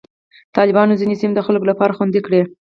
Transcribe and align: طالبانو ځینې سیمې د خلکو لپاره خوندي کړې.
طالبانو 0.57 0.99
ځینې 0.99 1.15
سیمې 1.21 1.33
د 1.35 1.41
خلکو 1.47 1.69
لپاره 1.71 1.95
خوندي 1.97 2.21
کړې. 2.27 2.41